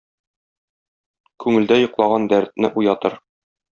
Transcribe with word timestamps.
Күңелдә 1.45 1.79
йоклаган 1.83 2.27
дәртне 2.33 2.73
уятыр. 2.83 3.19